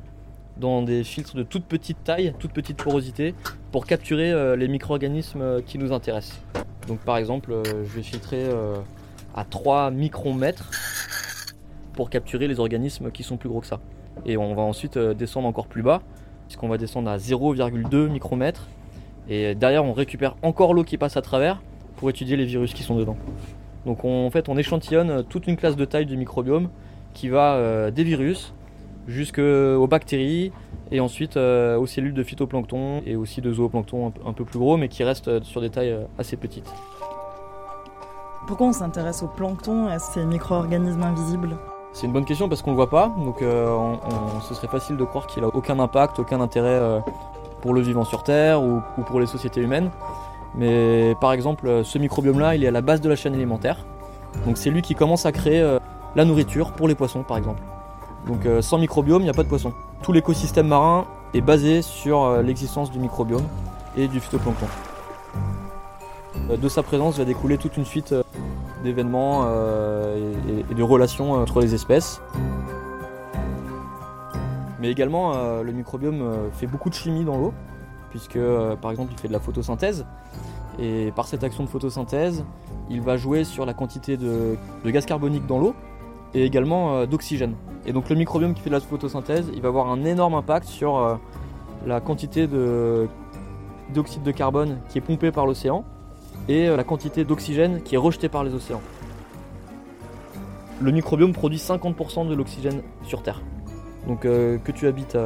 dans 0.58 0.82
des 0.82 1.04
filtres 1.04 1.36
de 1.36 1.42
toute 1.42 1.64
petite 1.64 2.02
taille, 2.04 2.34
toute 2.38 2.52
petite 2.52 2.82
porosité, 2.82 3.34
pour 3.72 3.86
capturer 3.86 4.32
euh, 4.32 4.56
les 4.56 4.68
micro-organismes 4.68 5.42
euh, 5.42 5.60
qui 5.60 5.78
nous 5.78 5.92
intéressent. 5.92 6.40
Donc 6.88 7.00
par 7.00 7.16
exemple, 7.18 7.52
euh, 7.52 7.62
je 7.64 7.96
vais 7.96 8.02
filtrer 8.02 8.46
à 9.34 9.44
3 9.44 9.90
micromètres 9.90 10.70
pour 11.92 12.10
capturer 12.10 12.48
les 12.48 12.60
organismes 12.60 13.10
qui 13.10 13.22
sont 13.22 13.36
plus 13.36 13.48
gros 13.48 13.60
que 13.60 13.66
ça. 13.66 13.80
Et 14.24 14.36
on 14.36 14.54
va 14.54 14.62
ensuite 14.62 14.96
descendre 14.98 15.46
encore 15.46 15.66
plus 15.66 15.82
bas, 15.82 16.00
puisqu'on 16.46 16.68
va 16.68 16.78
descendre 16.78 17.10
à 17.10 17.18
0,2 17.18 18.08
micromètres. 18.08 18.66
Et 19.28 19.54
derrière, 19.54 19.84
on 19.84 19.92
récupère 19.92 20.36
encore 20.42 20.72
l'eau 20.72 20.84
qui 20.84 20.96
passe 20.96 21.16
à 21.16 21.22
travers 21.22 21.60
pour 21.96 22.08
étudier 22.08 22.36
les 22.36 22.44
virus 22.46 22.72
qui 22.72 22.82
sont 22.82 22.96
dedans. 22.96 23.16
Donc 23.84 24.04
on- 24.04 24.26
en 24.26 24.30
fait 24.30 24.48
on 24.48 24.56
échantillonne 24.56 25.22
toute 25.24 25.46
une 25.46 25.56
classe 25.56 25.76
de 25.76 25.84
taille 25.84 26.06
du 26.06 26.16
microbiome 26.16 26.68
qui 27.14 27.28
va 27.28 27.90
des 27.90 28.04
virus 28.04 28.52
jusqu'aux 29.06 29.86
bactéries 29.88 30.52
et 30.90 31.00
ensuite 31.00 31.36
euh, 31.36 31.78
aux 31.78 31.86
cellules 31.86 32.14
de 32.14 32.22
phytoplancton 32.22 33.02
et 33.06 33.16
aussi 33.16 33.40
de 33.40 33.52
zooplancton 33.52 34.12
un, 34.26 34.32
peu- 34.32 34.44
plus 34.44 34.58
gros 34.58 34.76
mais 34.76 34.88
qui 34.88 35.04
restent 35.04 35.28
euh, 35.28 35.40
sur 35.42 35.60
des 35.60 35.70
tailles 35.70 35.90
euh, 35.92 36.04
assez 36.18 36.36
petites. 36.36 36.72
Pourquoi 38.46 38.68
on 38.68 38.72
s'intéresse 38.72 39.22
au 39.22 39.26
plancton, 39.28 39.88
à 39.88 39.98
ces 39.98 40.24
micro-organismes 40.24 41.02
invisibles? 41.02 41.56
C'est 41.92 42.06
une 42.06 42.12
bonne 42.12 42.24
question 42.24 42.48
parce 42.48 42.62
qu'on 42.62 42.70
le 42.70 42.76
voit 42.76 42.90
pas, 42.90 43.12
donc 43.24 43.42
euh, 43.42 43.68
on- 43.68 43.94
on- 43.94 44.40
ce 44.40 44.54
serait 44.54 44.68
facile 44.68 44.96
de 44.96 45.04
croire 45.04 45.26
qu'il 45.26 45.42
a 45.42 45.48
aucun 45.48 45.78
impact, 45.80 46.18
aucun 46.20 46.40
intérêt 46.40 46.68
euh, 46.68 47.00
pour 47.62 47.74
le 47.74 47.80
vivant 47.80 48.04
sur 48.04 48.22
Terre 48.22 48.62
ou, 48.62 48.82
ou 48.98 49.02
pour 49.02 49.18
les 49.18 49.26
sociétés 49.26 49.60
humaines. 49.60 49.90
Mais 50.54 51.14
par 51.20 51.32
exemple, 51.32 51.82
ce 51.84 51.98
microbiome-là, 51.98 52.54
il 52.54 52.64
est 52.64 52.68
à 52.68 52.70
la 52.70 52.82
base 52.82 53.00
de 53.00 53.08
la 53.08 53.16
chaîne 53.16 53.34
alimentaire. 53.34 53.84
Donc 54.46 54.58
c'est 54.58 54.70
lui 54.70 54.80
qui 54.82 54.94
commence 54.94 55.26
à 55.26 55.32
créer 55.32 55.78
la 56.14 56.24
nourriture 56.24 56.72
pour 56.72 56.86
les 56.88 56.94
poissons, 56.94 57.22
par 57.22 57.36
exemple. 57.36 57.62
Donc 58.26 58.44
euh, 58.44 58.60
sans 58.60 58.78
microbiome, 58.78 59.22
il 59.22 59.24
n'y 59.24 59.30
a 59.30 59.34
pas 59.34 59.44
de 59.44 59.48
poissons. 59.48 59.72
Tout 60.02 60.12
l'écosystème 60.12 60.68
marin 60.68 61.06
est 61.32 61.40
basé 61.40 61.82
sur 61.82 62.24
euh, 62.24 62.42
l'existence 62.42 62.90
du 62.90 62.98
microbiome 62.98 63.44
et 63.96 64.08
du 64.08 64.20
phytoplancton. 64.20 64.66
Euh, 66.50 66.56
De 66.56 66.68
sa 66.68 66.82
présence 66.82 67.18
va 67.18 67.24
découler 67.24 67.56
toute 67.56 67.76
une 67.76 67.84
suite 67.84 68.14
d'événements 68.82 69.46
et, 70.70 70.74
de 70.74 70.82
relations 70.82 71.32
entre 71.32 71.60
les 71.60 71.74
espèces. 71.74 72.20
Mais 74.80 74.90
également, 74.90 75.32
le 75.62 75.72
microbiome 75.72 76.50
fait 76.52 76.68
beaucoup 76.68 76.88
de 76.90 76.94
chimie 76.94 77.24
dans 77.24 77.36
l'eau, 77.36 77.54
puisque 78.10 78.38
par 78.80 78.92
exemple, 78.92 79.12
il 79.12 79.18
fait 79.18 79.26
de 79.26 79.32
la 79.32 79.40
photosynthèse. 79.40 80.06
Et 80.78 81.10
par 81.16 81.26
cette 81.26 81.42
action 81.42 81.64
de 81.64 81.68
photosynthèse, 81.68 82.44
il 82.90 83.00
va 83.00 83.16
jouer 83.16 83.42
sur 83.42 83.66
la 83.66 83.74
quantité 83.74 84.16
de, 84.16 84.56
gaz 84.84 85.04
carbonique 85.04 85.46
dans 85.46 85.58
l'eau 85.58 85.74
et 86.34 86.44
également 86.44 87.06
d'oxygène. 87.06 87.56
Et 87.86 87.92
donc 87.92 88.08
le 88.08 88.16
microbiome 88.16 88.52
qui 88.54 88.62
fait 88.62 88.70
de 88.70 88.74
la 88.74 88.80
photosynthèse, 88.80 89.50
il 89.54 89.62
va 89.62 89.68
avoir 89.68 89.88
un 89.90 90.04
énorme 90.04 90.34
impact 90.34 90.66
sur 90.66 90.96
euh, 90.96 91.14
la 91.86 92.00
quantité 92.00 92.46
de- 92.48 93.06
d'oxyde 93.94 94.24
de 94.24 94.32
carbone 94.32 94.78
qui 94.88 94.98
est 94.98 95.00
pompé 95.00 95.30
par 95.30 95.46
l'océan 95.46 95.84
et 96.48 96.66
euh, 96.68 96.76
la 96.76 96.82
quantité 96.84 97.24
d'oxygène 97.24 97.82
qui 97.82 97.94
est 97.94 97.98
rejetée 97.98 98.28
par 98.28 98.42
les 98.42 98.54
océans. 98.54 98.82
Le 100.80 100.90
microbiome 100.90 101.32
produit 101.32 101.58
50% 101.58 102.28
de 102.28 102.34
l'oxygène 102.34 102.82
sur 103.04 103.22
Terre. 103.22 103.40
Donc 104.08 104.24
euh, 104.24 104.58
que 104.58 104.72
tu 104.72 104.86
habites 104.88 105.16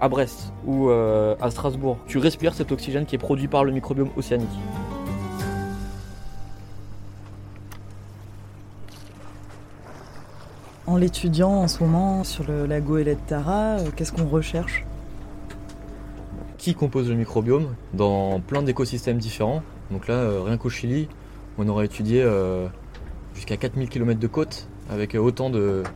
à, 0.00 0.08
Brest 0.08 0.52
ou 0.66 0.88
à 0.90 1.50
Strasbourg, 1.50 1.96
tu 2.08 2.18
respires 2.18 2.54
cet 2.54 2.72
oxygène 2.72 3.06
qui 3.06 3.14
est 3.14 3.18
produit 3.18 3.46
par 3.46 3.62
le 3.64 3.70
microbiome 3.70 4.08
océanique. 4.16 4.48
En 10.92 10.98
l'étudiant 10.98 11.52
en 11.52 11.68
ce 11.68 11.82
moment 11.82 12.22
sur 12.22 12.44
le, 12.46 12.66
la 12.66 12.82
goélette 12.82 13.24
Tara, 13.26 13.78
euh, 13.78 13.88
qu'est-ce 13.96 14.12
qu'on 14.12 14.26
recherche? 14.26 14.84
Qui 16.58 16.74
compose 16.74 17.08
le 17.08 17.14
microbiome 17.14 17.68
dans 17.94 18.40
plein 18.40 18.60
d'écosystèmes 18.60 19.16
différents. 19.16 19.62
Donc 19.90 20.06
là, 20.06 20.16
euh, 20.16 20.42
rien 20.42 20.58
qu'au 20.58 20.68
Chili, 20.68 21.08
on 21.56 21.66
aurait 21.68 21.86
étudié 21.86 22.22
euh, 22.22 22.66
jusqu'à 23.34 23.56
4000 23.56 23.88
km 23.88 24.20
de 24.20 24.26
côte 24.26 24.68
avec 24.90 25.14
autant 25.14 25.50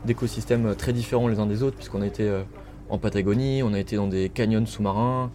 d'écosystèmes 0.07 0.75
très 0.75 0.95
différents 0.95 1.29
les 1.29 1.41
uns 1.41 1.47
des 1.47 1.63
autres, 1.63 1.77
puisqu'on 1.77 2.01
a 2.01 2.07
été 2.07 2.35
en 2.89 2.97
Patagonie, 2.97 3.63
on 3.63 3.75
a 3.75 3.79
été 3.79 3.97
dans 3.97 4.07
des 4.07 4.31
canyons 4.31 4.65
sous-marins, 4.65 5.31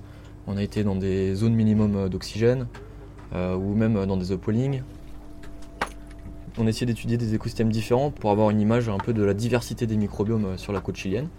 on 0.48 0.58
a 0.58 0.63
été 0.63 0.84
dans 0.84 0.96
des 0.96 1.36
zones 1.36 1.53
minimum 1.53 2.10
d'oxygène, 2.10 2.65
ou 3.36 3.75
même 3.75 4.08
dans 4.08 4.18
des 4.18 4.32
upoling. 4.32 4.82
On 6.58 6.65
a 6.65 6.70
essayé 6.70 6.86
d'étudier 6.86 7.15
des 7.15 7.34
écosystèmes 7.34 7.72
différents 7.72 8.12
pour 8.12 8.29
avoir 8.29 8.50
une 8.50 8.60
image 8.60 8.89
un 8.89 8.98
peu 8.98 9.13
de 9.13 9.24
la 9.24 9.34
diversité 9.34 9.88
des 9.88 9.96
microbiomes 9.96 10.46
euh, 10.46 10.58
sur 10.58 10.74
la 10.74 10.81
côte 10.81 10.98
chilienne 10.98 11.29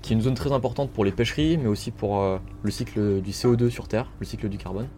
qui 0.00 0.14
est 0.14 0.16
une 0.16 0.22
zone 0.22 0.34
très 0.34 0.50
importante 0.50 0.90
pour 0.90 1.04
les 1.04 1.12
pêcheries, 1.12 1.58
mais 1.58 1.66
aussi 1.66 1.90
pour 1.90 2.22
euh, 2.22 2.38
le 2.62 2.70
cycle 2.70 3.20
du 3.20 3.32
CO2 3.32 3.68
sur 3.68 3.86
Terre, 3.86 4.10
le 4.18 4.24
cycle 4.24 4.48
du 4.48 4.56
carbone. 4.56 4.88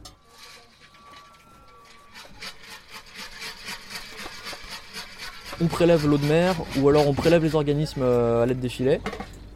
On 5.61 5.67
prélève 5.67 6.07
l'eau 6.07 6.19
de 6.19 6.27
mer, 6.27 6.55
ou 6.81 6.89
alors 6.89 7.09
on 7.09 7.15
prélève 7.15 7.43
les 7.43 7.57
organismes 7.57 8.03
euh, 8.03 8.45
à 8.45 8.47
l'aide 8.47 8.61
des 8.61 8.69
filets, 8.69 9.01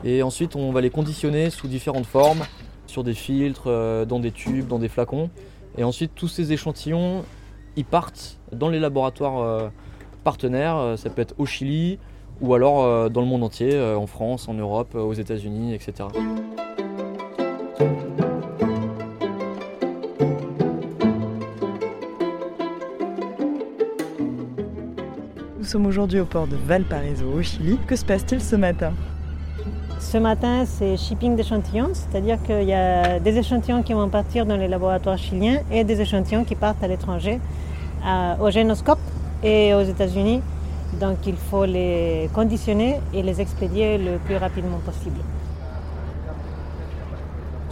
et 0.02 0.24
ensuite 0.24 0.56
on 0.56 0.72
va 0.72 0.80
les 0.80 0.90
conditionner 0.90 1.50
sous 1.50 1.68
différentes 1.68 2.06
formes, 2.06 2.44
sur 2.88 3.04
des 3.04 3.14
filtres, 3.14 3.68
dans 4.04 4.18
des 4.18 4.32
tubes, 4.32 4.66
dans 4.66 4.80
des 4.80 4.88
flacons, 4.88 5.30
et 5.78 5.84
ensuite 5.84 6.10
tous 6.16 6.26
ces 6.26 6.52
échantillons, 6.52 7.24
ils 7.76 7.84
partent 7.84 8.38
dans 8.52 8.68
les 8.68 8.80
laboratoires 8.80 9.38
euh, 9.38 9.68
partenaires, 10.24 10.76
euh, 10.76 10.96
ça 10.96 11.10
peut 11.10 11.22
être 11.22 11.34
au 11.38 11.46
Chili, 11.46 11.98
ou 12.40 12.54
alors 12.54 12.84
euh, 12.84 13.08
dans 13.08 13.20
le 13.20 13.26
monde 13.26 13.44
entier, 13.44 13.78
en 13.80 14.06
France, 14.06 14.48
en 14.48 14.54
Europe, 14.54 14.94
aux 14.94 15.12
États-Unis, 15.12 15.74
etc. 15.74 16.08
Nous 25.58 25.64
sommes 25.64 25.86
aujourd'hui 25.86 26.20
au 26.20 26.26
port 26.26 26.46
de 26.46 26.54
Valparaiso 26.54 27.26
au 27.26 27.42
Chili. 27.42 27.76
Que 27.88 27.96
se 27.96 28.04
passe-t-il 28.04 28.40
ce 28.40 28.54
matin? 28.54 28.92
Ce 29.98 30.18
matin, 30.18 30.64
c'est 30.66 30.96
shipping 30.96 31.36
d'échantillons, 31.36 31.90
c'est-à-dire 31.94 32.40
qu'il 32.42 32.64
y 32.64 32.74
a 32.74 33.18
des 33.18 33.38
échantillons 33.38 33.82
qui 33.82 33.94
vont 33.94 34.08
partir 34.08 34.44
dans 34.44 34.56
les 34.56 34.68
laboratoires 34.68 35.16
chiliens 35.16 35.60
et 35.70 35.84
des 35.84 36.00
échantillons 36.00 36.44
qui 36.44 36.54
partent 36.54 36.82
à 36.84 36.86
l'étranger, 36.86 37.40
au 38.40 38.50
génoscope 38.50 39.00
et 39.42 39.74
aux 39.74 39.82
États-Unis. 39.82 40.42
Donc 41.00 41.26
il 41.26 41.36
faut 41.36 41.64
les 41.64 42.30
conditionner 42.34 43.00
et 43.12 43.22
les 43.22 43.40
expédier 43.40 43.98
le 43.98 44.18
plus 44.18 44.36
rapidement 44.36 44.78
possible. 44.78 45.20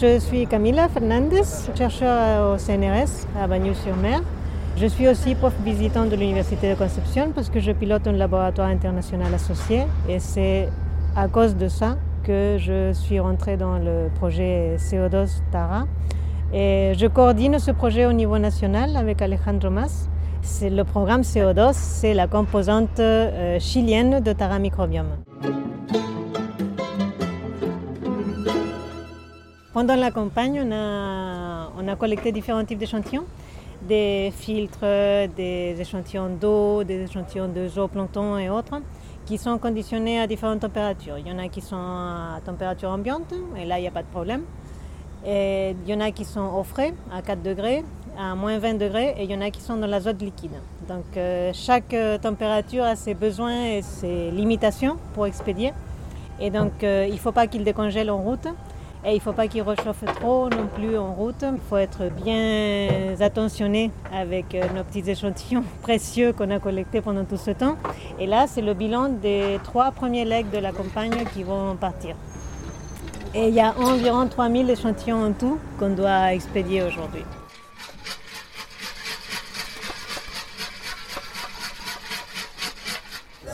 Je 0.00 0.18
suis 0.18 0.46
Camila 0.46 0.88
Fernandez, 0.88 1.42
chercheur 1.76 2.54
au 2.54 2.58
CNRS 2.58 3.26
à 3.40 3.46
Bagnols-sur-Mer. 3.46 4.22
Je 4.76 4.86
suis 4.86 5.06
aussi 5.06 5.34
prof 5.36 5.54
visitant 5.62 6.06
de 6.06 6.16
l'Université 6.16 6.70
de 6.70 6.74
Concepción 6.74 7.30
parce 7.34 7.48
que 7.48 7.60
je 7.60 7.70
pilote 7.70 8.06
un 8.08 8.12
laboratoire 8.12 8.68
international 8.68 9.32
associé 9.32 9.84
et 10.08 10.18
c'est 10.18 10.68
à 11.14 11.28
cause 11.28 11.54
de 11.54 11.68
ça 11.68 11.96
que 12.24 12.56
je 12.58 12.92
suis 12.92 13.20
rentrée 13.20 13.56
dans 13.56 13.78
le 13.78 14.08
projet 14.14 14.76
CO2 14.78 15.28
Tara. 15.52 15.86
Et 16.52 16.92
je 16.96 17.06
coordonne 17.06 17.58
ce 17.58 17.70
projet 17.70 18.06
au 18.06 18.12
niveau 18.12 18.38
national 18.38 18.96
avec 18.96 19.20
Alejandro 19.22 19.70
Mas. 19.70 20.08
Le 20.62 20.82
programme 20.82 21.22
CO2, 21.22 21.70
c'est 21.72 22.14
la 22.14 22.26
composante 22.26 23.00
euh, 23.00 23.58
chilienne 23.60 24.20
de 24.20 24.32
Tara 24.32 24.58
Microbiome. 24.58 25.16
Pendant 29.72 29.96
la 29.96 30.10
campagne, 30.10 30.62
on 30.64 30.72
a, 30.72 31.70
on 31.78 31.88
a 31.88 31.96
collecté 31.96 32.30
différents 32.32 32.64
types 32.64 32.78
d'échantillons, 32.78 33.24
des 33.82 34.32
filtres, 34.36 35.28
des 35.36 35.76
échantillons 35.78 36.30
d'eau, 36.40 36.84
des 36.84 37.02
échantillons 37.04 37.48
de 37.48 37.66
zooplancton 37.68 38.38
et 38.38 38.48
autres, 38.48 38.80
qui 39.26 39.38
sont 39.38 39.58
conditionnés 39.58 40.20
à 40.20 40.26
différentes 40.26 40.60
températures. 40.60 41.18
Il 41.18 41.26
y 41.26 41.32
en 41.32 41.38
a 41.38 41.48
qui 41.48 41.60
sont 41.60 41.76
à 41.76 42.40
température 42.44 42.90
ambiante, 42.90 43.32
et 43.56 43.64
là, 43.64 43.78
il 43.78 43.82
n'y 43.82 43.88
a 43.88 43.92
pas 43.92 44.02
de 44.02 44.08
problème. 44.08 44.42
Et 45.26 45.74
il 45.84 45.90
y 45.90 45.94
en 45.94 46.00
a 46.00 46.10
qui 46.10 46.24
sont 46.24 46.52
au 46.54 46.64
frais, 46.64 46.92
à 47.12 47.22
4 47.22 47.42
degrés, 47.42 47.82
à 48.18 48.34
moins 48.34 48.58
20 48.58 48.74
degrés, 48.74 49.14
et 49.18 49.24
il 49.24 49.30
y 49.30 49.34
en 49.34 49.40
a 49.40 49.50
qui 49.50 49.60
sont 49.60 49.76
dans 49.76 49.86
l'azote 49.86 50.20
liquide. 50.20 50.52
Donc 50.88 51.04
euh, 51.16 51.50
chaque 51.54 51.94
euh, 51.94 52.18
température 52.18 52.84
a 52.84 52.96
ses 52.96 53.14
besoins 53.14 53.64
et 53.64 53.82
ses 53.82 54.30
limitations 54.30 54.96
pour 55.14 55.26
expédier. 55.26 55.72
Et 56.40 56.50
donc 56.50 56.82
euh, 56.82 57.06
il 57.08 57.14
ne 57.14 57.18
faut 57.18 57.32
pas 57.32 57.46
qu'il 57.46 57.64
décongèle 57.64 58.10
en 58.10 58.18
route. 58.18 58.46
Et 59.06 59.10
il 59.10 59.16
ne 59.16 59.20
faut 59.20 59.32
pas 59.32 59.48
qu'il 59.48 59.60
réchauffe 59.60 60.04
trop 60.20 60.48
non 60.48 60.66
plus 60.74 60.96
en 60.96 61.12
route. 61.12 61.42
Il 61.42 61.60
faut 61.68 61.76
être 61.76 62.10
bien 62.24 62.88
attentionné 63.20 63.90
avec 64.10 64.54
euh, 64.54 64.62
nos 64.74 64.82
petits 64.82 65.08
échantillons 65.10 65.62
précieux 65.82 66.32
qu'on 66.32 66.50
a 66.50 66.58
collectés 66.58 67.02
pendant 67.02 67.24
tout 67.24 67.36
ce 67.36 67.50
temps. 67.50 67.76
Et 68.18 68.26
là, 68.26 68.46
c'est 68.48 68.62
le 68.62 68.72
bilan 68.72 69.10
des 69.10 69.58
trois 69.62 69.90
premiers 69.90 70.24
legs 70.24 70.50
de 70.50 70.58
la 70.58 70.72
campagne 70.72 71.24
qui 71.34 71.42
vont 71.42 71.76
partir. 71.76 72.16
Et 73.34 73.48
il 73.48 73.54
y 73.54 73.60
a 73.60 73.74
environ 73.78 74.26
3000 74.26 74.70
échantillons 74.70 75.22
en 75.22 75.32
tout 75.32 75.58
qu'on 75.78 75.90
doit 75.90 76.32
expédier 76.32 76.82
aujourd'hui. 76.82 77.24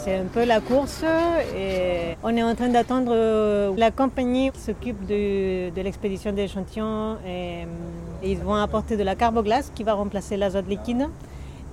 C'est 0.02 0.16
un 0.16 0.24
peu 0.24 0.46
la 0.46 0.60
course 0.60 1.04
et 1.54 2.16
on 2.22 2.34
est 2.34 2.42
en 2.42 2.54
train 2.54 2.70
d'attendre 2.70 3.12
euh, 3.14 3.74
la 3.76 3.90
compagnie 3.90 4.50
qui 4.50 4.58
s'occupe 4.58 5.04
de, 5.04 5.70
l'expédition 5.78 6.32
des 6.32 6.44
échantillons. 6.44 7.18
Et, 7.26 7.64
euh, 7.64 8.24
ils 8.24 8.38
vont 8.38 8.54
apporter 8.54 8.96
de 8.96 9.02
la 9.02 9.14
carboglace 9.14 9.70
qui 9.74 9.84
va 9.84 9.92
remplacer 9.92 10.38
l'azote 10.38 10.66
liquide. 10.68 11.06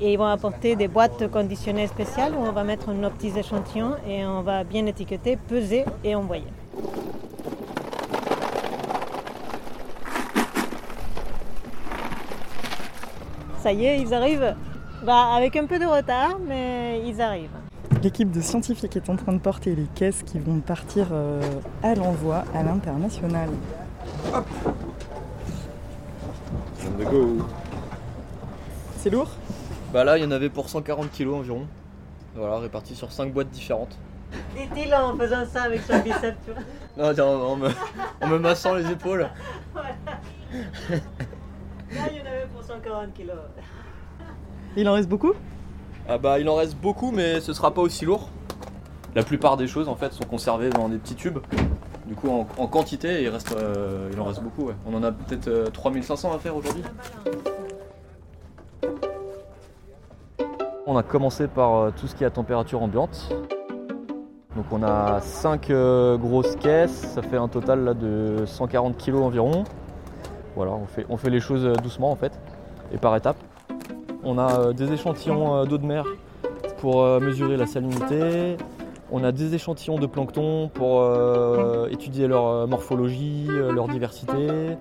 Et 0.01 0.11
ils 0.11 0.17
vont 0.17 0.25
apporter 0.25 0.75
des 0.75 0.89
boîtes 0.89 1.31
conditionnées 1.31 1.87
spéciales 1.87 2.33
où 2.35 2.41
on 2.45 2.51
va 2.51 2.65
mettre 2.65 2.91
nos 2.91 3.09
petits 3.09 3.31
échantillons 3.39 3.93
et 4.05 4.25
on 4.25 4.41
va 4.41 4.65
bien 4.65 4.85
étiqueter, 4.87 5.37
peser 5.37 5.85
et 6.03 6.13
envoyer. 6.13 6.43
Ça 13.59 13.71
y 13.71 13.85
est, 13.85 14.01
ils 14.01 14.13
arrivent. 14.13 14.53
Bah, 15.03 15.33
avec 15.33 15.55
un 15.55 15.65
peu 15.65 15.79
de 15.79 15.85
retard, 15.85 16.39
mais 16.45 17.01
ils 17.05 17.21
arrivent. 17.21 17.66
L'équipe 18.07 18.31
de 18.31 18.39
scientifiques 18.39 18.95
est 18.95 19.09
en 19.09 19.17
train 19.17 19.33
de 19.33 19.37
porter 19.37 19.75
les 19.75 19.83
caisses 19.83 20.23
qui 20.23 20.39
vont 20.39 20.61
partir 20.61 21.07
euh, 21.11 21.41
à 21.83 21.93
l'envoi 21.93 22.45
à 22.55 22.63
l'international. 22.63 23.49
C'est 28.95 29.09
lourd? 29.09 29.27
Bah 29.91 30.05
là, 30.05 30.17
il 30.17 30.23
y 30.23 30.25
en 30.25 30.31
avait 30.31 30.47
pour 30.47 30.69
140 30.69 31.11
kg 31.11 31.33
environ. 31.33 31.67
Voilà, 32.33 32.59
répartis 32.59 32.95
sur 32.95 33.11
5 33.11 33.33
boîtes 33.33 33.49
différentes. 33.49 33.97
Dit-il 34.55 34.95
en 34.95 35.17
faisant 35.17 35.45
ça 35.45 35.63
avec 35.63 35.81
son 35.81 35.99
biceps, 35.99 36.37
tu 36.45 36.53
vois. 36.53 37.13
Non, 37.13 37.41
en, 37.41 37.57
me, 37.57 37.67
en 38.21 38.27
me 38.29 38.39
massant 38.39 38.75
les 38.75 38.89
épaules. 38.89 39.27
Là, 39.75 39.81
il 42.09 42.17
y 42.19 42.21
en 42.21 42.25
avait 42.25 42.47
pour 42.53 42.63
140 42.63 43.13
kilos. 43.13 43.35
Il 44.77 44.87
en 44.87 44.93
reste 44.93 45.09
beaucoup? 45.09 45.33
Ah 46.09 46.17
bah 46.17 46.39
il 46.39 46.47
en 46.47 46.55
reste 46.55 46.77
beaucoup 46.77 47.11
mais 47.11 47.41
ce 47.41 47.51
sera 47.51 47.73
pas 47.73 47.81
aussi 47.81 48.05
lourd. 48.05 48.29
La 49.13 49.23
plupart 49.23 49.57
des 49.57 49.67
choses 49.67 49.89
en 49.89 49.95
fait 49.95 50.13
sont 50.13 50.23
conservées 50.23 50.69
dans 50.69 50.87
des 50.87 50.97
petits 50.97 51.15
tubes. 51.15 51.39
Du 52.05 52.15
coup 52.15 52.29
en, 52.29 52.67
quantité 52.67 53.23
il, 53.23 53.27
reste, 53.27 53.53
euh, 53.53 54.09
il 54.13 54.19
en 54.19 54.23
reste 54.23 54.41
beaucoup. 54.41 54.69
On 54.85 54.95
en 54.95 55.03
a 55.03 55.11
peut-être 55.11 55.49
euh, 55.49 55.65
3500 55.65 56.33
à 56.33 56.39
faire 56.39 56.55
aujourd'hui. 56.55 56.83
On 60.85 60.95
a 60.95 61.03
commencé 61.03 61.49
par 61.49 61.75
euh, 61.75 61.91
tout 61.93 62.07
ce 62.07 62.15
qui 62.15 62.23
est 62.23 62.27
à 62.27 62.29
température 62.29 62.81
ambiante. 62.81 63.35
Donc 64.55 64.65
on 64.71 64.83
a 64.83 65.19
5 65.19 65.71
grosses 66.19 66.55
caisses, 66.55 67.11
ça 67.15 67.21
fait 67.21 67.37
un 67.37 67.49
total 67.49 67.83
là, 67.83 67.93
de 67.93 68.45
140 68.45 68.97
kg 68.97 69.15
environ. 69.17 69.65
Voilà, 70.55 70.71
on 70.71 70.85
fait, 70.85 71.05
on 71.09 71.17
fait 71.17 71.29
les 71.29 71.41
choses 71.41 71.69
doucement 71.83 72.11
en 72.11 72.15
fait 72.15 72.31
et 72.93 72.97
par 72.97 73.15
étapes. 73.15 73.37
On 74.23 74.37
a 74.37 74.73
des 74.73 74.91
échantillons 74.91 75.65
d'eau 75.65 75.77
de 75.77 75.85
mer 75.85 76.05
pour 76.79 77.03
mesurer 77.19 77.57
la 77.57 77.65
salinité. 77.65 78.57
On 79.11 79.23
a 79.23 79.31
des 79.31 79.55
échantillons 79.55 79.97
de 79.97 80.07
plancton 80.07 80.69
pour 80.73 81.03
étudier 81.89 82.27
leur 82.27 82.67
morphologie, 82.67 83.47
leur 83.47 83.87
diversité. 83.87 84.77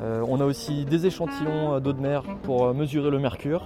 on 0.00 0.40
a 0.40 0.44
aussi 0.44 0.84
des 0.84 1.06
échantillons 1.06 1.80
d'eau 1.80 1.92
de 1.92 2.00
mer 2.00 2.22
pour 2.42 2.72
mesurer 2.74 3.10
le 3.10 3.18
mercure. 3.18 3.64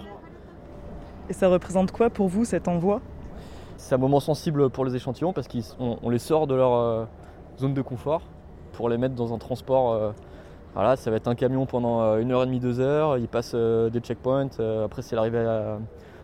Et 1.29 1.33
ça 1.33 1.49
représente 1.49 1.91
quoi 1.91 2.11
pour 2.11 2.29
vous 2.29 2.45
cet 2.45 2.69
envoi? 2.69 3.01
C'est 3.77 3.95
un 3.95 3.99
moment 3.99 4.21
sensible 4.21 4.71
pour 4.71 4.85
les 4.85 4.95
échantillons 4.95 5.33
parce 5.33 5.49
qu'on 5.49 6.11
les 6.11 6.19
sort 6.19 6.47
de 6.47 6.55
leur 6.55 6.75
euh, 6.75 7.05
zone 7.59 7.75
de 7.75 7.83
confort 7.83 8.23
pour 8.73 8.89
les 8.89 8.99
mettre 8.99 9.15
dans 9.15 9.33
un 9.35 9.39
transport. 9.39 10.15
Euh, 10.75 10.81
voilà, 10.81 10.97
ça 10.97 11.11
va 11.11 11.17
être 11.17 11.29
un 11.29 11.35
camion 11.35 11.67
pendant 11.67 12.03
euh, 12.03 12.19
une 12.19 12.33
heure 12.33 12.43
et 12.43 12.47
demie, 12.47 12.61
deux 12.61 12.81
heures. 12.81 13.17
Ils 13.17 13.29
passent 13.29 13.55
des 13.55 14.01
checkpoints. 14.01 14.59
après, 14.85 15.03
c'est 15.03 15.17
l'arrivée 15.17 15.39
à, 15.39 15.79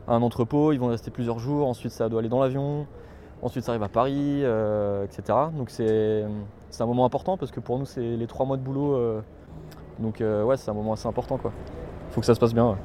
un 0.08 0.22
entrepôt. 0.22 0.72
Ils 0.72 0.80
vont 0.80 0.88
rester 0.88 1.10
plusieurs 1.10 1.38
jours. 1.38 1.68
Ensuite, 1.68 1.92
ça 1.92 2.08
doit 2.08 2.20
aller 2.20 2.28
dans 2.28 2.40
l'avion. 2.40 2.86
Ensuite, 3.42 3.64
ça 3.64 3.72
arrive 3.72 3.82
à 3.82 3.88
Paris, 3.88 4.42
etc. 5.04 5.38
Donc, 5.56 5.70
c'est 5.70 6.24
un 6.78 6.86
moment 6.86 7.04
important 7.04 7.36
parce 7.36 7.52
que 7.52 7.60
pour 7.60 7.78
nous, 7.78 7.86
c'est 7.86 8.16
les 8.16 8.26
trois 8.26 8.44
mois 8.44 8.56
de 8.56 8.62
boulot. 8.62 9.22
donc, 9.98 10.20
ouais, 10.20 10.56
c'est 10.56 10.70
un 10.70 10.74
moment 10.74 10.94
assez 10.94 11.08
important. 11.08 11.38
Il 11.44 12.12
faut 12.12 12.20
que 12.20 12.26
ça 12.26 12.34
se 12.34 12.40
passe 12.40 12.52
bien. 12.52 12.76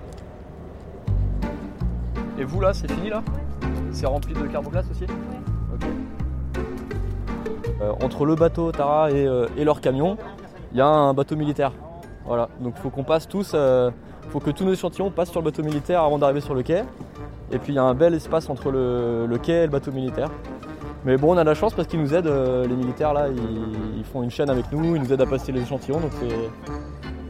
Et 2.38 2.44
vous 2.44 2.62
là, 2.62 2.74
c'est 2.74 2.92
fini 2.92 3.10
là? 3.10 3.24
C'est 3.92 4.06
rempli 4.06 4.34
de 4.34 4.46
carboglace 4.48 4.86
aussi? 4.92 5.06
Ok. 5.74 5.88
Euh, 7.82 7.92
entre 8.04 8.26
le 8.26 8.36
bateau 8.36 8.72
Tara 8.72 9.10
euh, 9.10 9.48
et, 9.58 9.64
leur 9.64 9.82
camion, 9.82 10.18
il 10.76 10.80
y 10.80 10.82
a 10.82 10.88
un 10.88 11.14
bateau 11.14 11.38
militaire. 11.38 11.72
Voilà, 12.26 12.50
donc 12.60 12.76
faut 12.76 12.90
qu'on 12.90 13.06
passe 13.06 13.30
tous, 13.30 13.52
euh, 13.54 13.92
faut 14.30 14.42
que 14.42 14.50
tous 14.50 14.66
nos 14.66 14.74
échantillons 14.74 15.10
passent 15.10 15.32
sur 15.32 15.40
le 15.40 15.46
bateau 15.46 15.64
militaire 15.64 16.02
avant 16.02 16.18
d'arriver 16.18 16.42
sur 16.42 16.54
le 16.54 16.64
quai. 16.64 16.84
Et 17.54 17.60
puis 17.60 17.72
il 17.72 17.76
y 17.78 17.80
a 17.80 17.84
un 17.84 17.94
bel 17.94 18.14
espace 18.14 18.50
entre 18.50 18.72
le, 18.72 19.38
quai 19.42 19.54
et 19.54 19.66
le 19.68 19.72
bateau 19.72 19.94
militaire. 19.94 20.30
Mais 21.06 21.16
bon, 21.16 21.34
on 21.34 21.38
a 21.38 21.46
la 21.46 21.54
chance 21.54 21.74
parce 21.74 21.88
qu'ils 21.88 22.02
nous 22.02 22.14
aident, 22.14 22.28
les 22.68 22.76
militaires 22.76 23.14
là, 23.14 23.28
ils, 23.30 24.04
font 24.04 24.22
une 24.22 24.32
chaîne 24.32 24.50
avec 24.50 24.70
nous, 24.74 24.98
ils 24.98 25.02
nous 25.02 25.14
aident 25.14 25.22
à 25.22 25.26
passer 25.26 25.54
les 25.54 25.62
échantillons, 25.62 26.02
donc 26.02 26.12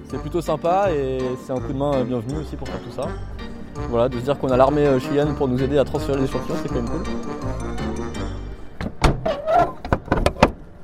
c'est 0.07 0.17
plutôt 0.17 0.41
sympa 0.41 0.87
et 0.91 1.19
c'est 1.45 1.51
un 1.53 1.59
coup 1.59 1.73
de 1.73 1.77
main 1.77 2.03
bienvenu 2.03 2.39
aussi 2.39 2.55
pour 2.55 2.67
faire 2.67 2.81
tout 2.81 2.91
ça. 2.91 3.07
Voilà, 3.89 4.09
de 4.09 4.17
se 4.17 4.23
dire 4.23 4.39
qu'on 4.39 4.47
a 4.47 4.57
l'armée 4.57 4.87
euh, 4.87 4.99
chilienne 4.99 5.35
pour 5.35 5.47
nous 5.47 5.61
aider 5.61 5.77
à 5.77 5.83
transférer 5.83 6.17
les 6.17 6.23
échantillons, 6.23 6.55
c'est 6.63 6.69
quand 6.69 6.75
même 6.75 6.89
cool. 6.89 7.03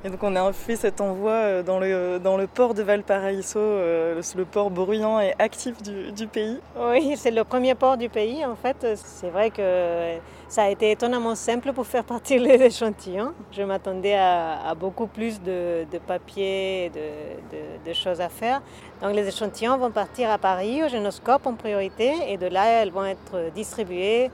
Et 0.04 0.10
donc 0.10 0.24
on 0.24 0.36
a 0.36 0.52
fait 0.52 0.76
cet 0.76 1.00
envoi 1.00 1.32
euh, 1.32 1.64
dans 1.64 1.80
le, 1.80 2.20
dans 2.20 2.36
le 2.36 2.48
port 2.48 2.74
de 2.74 2.82
Valparaiso, 2.82 3.60
euh, 3.60 4.20
le 4.36 4.46
port 4.46 4.72
bruyant 4.72 5.20
et 5.20 5.34
actif 5.38 5.76
du, 5.84 6.26
pays. 6.26 6.60
Oui, 6.76 7.14
c'est 7.18 7.30
le 7.30 7.44
premier 7.44 7.76
port 7.76 7.98
du 7.98 8.10
pays 8.10 8.44
en 8.44 8.56
fait. 8.56 8.96
C'est 8.96 9.30
vrai 9.30 9.52
que 9.52 10.18
ça 10.48 10.64
a 10.64 10.70
été 10.70 10.90
étonnamment 10.90 11.36
simple 11.36 11.72
pour 11.72 11.86
faire 11.86 12.04
partir 12.04 12.42
les 12.42 12.62
échantillons. 12.64 13.34
Je 13.52 13.62
m'attendais 13.62 14.16
à, 14.16 14.74
beaucoup 14.76 15.06
plus 15.06 15.40
de, 15.40 15.86
papier, 16.08 16.90
de, 16.90 17.88
de, 17.88 17.94
choses 17.94 18.22
à 18.22 18.30
faire. 18.30 18.64
Donc 19.04 19.14
les 19.14 19.28
échantillons 19.28 19.78
vont 19.78 19.92
partir 19.92 20.32
à 20.32 20.40
Paris, 20.40 20.84
au 20.84 20.88
génoscope 20.88 21.46
en 21.46 21.54
priorité, 21.54 22.12
et 22.28 22.38
de 22.38 22.48
là, 22.48 22.82
elles 22.82 22.92
vont 22.92 23.06
être 23.06 23.52
distribuées 23.54 24.32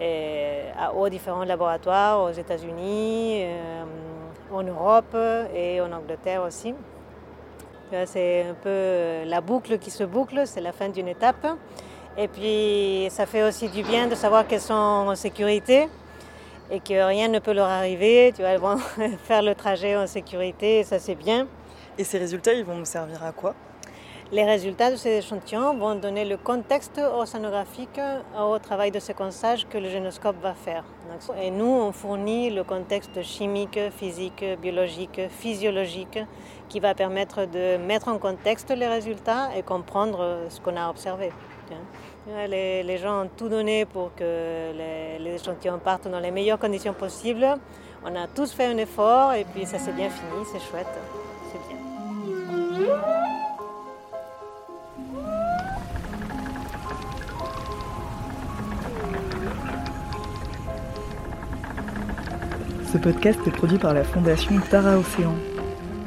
euh, 0.00 0.70
aux 0.96 1.10
différents 1.10 1.44
laboratoires 1.44 2.22
aux 2.22 2.30
États-Unis, 2.30 3.42
euh, 3.44 3.84
en 4.52 4.62
Europe 4.62 5.16
et 5.54 5.80
en 5.80 5.92
Angleterre 5.92 6.42
aussi. 6.42 6.74
C'est 8.06 8.46
un 8.48 8.54
peu 8.54 9.24
la 9.24 9.40
boucle 9.40 9.78
qui 9.78 9.90
se 9.90 10.04
boucle, 10.04 10.42
c'est 10.46 10.60
la 10.60 10.72
fin 10.72 10.88
d'une 10.88 11.08
étape. 11.08 11.46
Et 12.16 12.28
puis 12.28 13.08
ça 13.10 13.26
fait 13.26 13.42
aussi 13.42 13.68
du 13.68 13.82
bien 13.82 14.06
de 14.06 14.14
savoir 14.14 14.46
qu'elles 14.46 14.60
sont 14.60 14.74
en 14.74 15.14
sécurité 15.16 15.88
et 16.70 16.80
que 16.80 17.06
rien 17.06 17.28
ne 17.28 17.38
peut 17.38 17.52
leur 17.52 17.68
arriver. 17.68 18.32
Tu 18.34 18.42
elles 18.42 18.60
vont 18.60 18.76
faire 19.24 19.42
le 19.42 19.54
trajet 19.54 19.96
en 19.96 20.06
sécurité 20.06 20.80
et 20.80 20.84
ça 20.84 20.98
c'est 20.98 21.14
bien. 21.14 21.46
Et 21.98 22.04
ces 22.04 22.18
résultats, 22.18 22.52
ils 22.52 22.64
vont 22.64 22.76
nous 22.76 22.84
servir 22.84 23.22
à 23.24 23.32
quoi? 23.32 23.54
Les 24.32 24.44
résultats 24.44 24.90
de 24.92 24.96
ces 24.96 25.18
échantillons 25.18 25.76
vont 25.76 25.96
donner 25.96 26.24
le 26.24 26.36
contexte 26.36 26.98
océanographique 26.98 28.00
au 28.38 28.58
travail 28.58 28.92
de 28.92 29.00
séquençage 29.00 29.66
que 29.68 29.76
le 29.76 29.88
génoscope 29.88 30.36
va 30.40 30.54
faire. 30.54 30.84
Et 31.42 31.50
nous, 31.50 31.66
on 31.66 31.90
fournit 31.90 32.50
le 32.50 32.62
contexte 32.62 33.22
chimique, 33.22 33.78
physique, 33.96 34.44
biologique, 34.62 35.20
physiologique 35.30 36.20
qui 36.68 36.78
va 36.78 36.94
permettre 36.94 37.46
de 37.46 37.76
mettre 37.76 38.08
en 38.08 38.18
contexte 38.18 38.70
les 38.70 38.86
résultats 38.86 39.50
et 39.56 39.62
comprendre 39.62 40.46
ce 40.48 40.60
qu'on 40.60 40.76
a 40.76 40.88
observé. 40.88 41.30
Les, 42.48 42.98
gens 42.98 43.24
ont 43.24 43.30
tout 43.36 43.48
donné 43.48 43.84
pour 43.84 44.14
que 44.14 44.72
les, 45.18 45.34
échantillons 45.34 45.78
partent 45.78 46.08
dans 46.08 46.20
les 46.20 46.30
meilleures 46.30 46.58
conditions 46.58 46.92
possibles. 46.92 47.46
On 48.04 48.14
a 48.14 48.28
tous 48.28 48.52
fait 48.52 48.66
un 48.66 48.76
effort 48.76 49.32
et 49.32 49.44
puis 49.44 49.66
ça 49.66 49.78
s'est 49.78 49.92
bien 49.92 50.08
fini, 50.08 50.44
c'est 50.52 50.60
chouette, 50.60 50.86
Ce 62.92 62.98
podcast 62.98 63.38
est 63.46 63.52
produit 63.52 63.78
par 63.78 63.94
la 63.94 64.02
Fondation 64.02 64.58
Tara 64.68 64.98
Océan, 64.98 65.36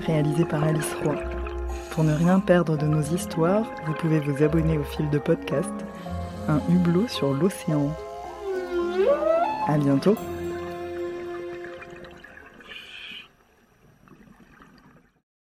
réalisé 0.05 0.43
par 0.43 0.65
Alice 0.65 0.93
Roy. 1.01 1.15
Pour 1.91 2.03
ne 2.03 2.13
rien 2.13 2.41
perdre 2.41 2.77
de 2.77 2.85
nos 2.85 3.01
histoires, 3.01 3.63
vous 3.87 3.93
pouvez 3.93 4.19
vous 4.19 4.43
abonner 4.43 4.77
au 4.77 4.83
fil 4.83 5.09
de 5.09 5.17
podcast 5.17 5.71
Un 6.49 6.59
hublot 6.69 7.07
sur 7.07 7.33
l'océan. 7.33 7.89
À 9.69 9.77
bientôt 9.77 10.17